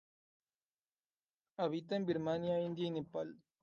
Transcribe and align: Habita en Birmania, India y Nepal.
Habita 1.57 1.95
en 1.95 2.07
Birmania, 2.07 2.59
India 2.59 2.87
y 2.87 2.89
Nepal. 2.89 3.35